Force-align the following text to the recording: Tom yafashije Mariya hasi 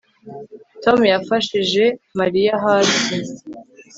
Tom 0.83 0.99
yafashije 1.13 1.83
Mariya 2.19 2.53
hasi 2.65 3.15